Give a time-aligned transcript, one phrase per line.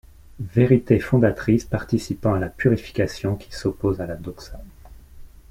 [0.55, 4.59] Vérité fondatrice participant à la purification qui s'oppose à la doxa.